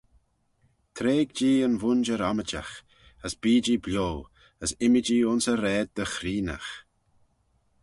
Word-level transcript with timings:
Treig-jee 0.95 1.63
yn 1.67 1.79
vooinjer 1.81 2.21
ommijagh, 2.29 2.75
as 3.25 3.33
bee-jee 3.41 3.81
bio: 3.85 4.09
as 4.63 4.71
immee-jee 4.85 5.27
ayns 5.29 5.45
y 5.53 5.55
raad 5.63 5.89
dy 5.95 6.05
chreenaght. 6.13 6.73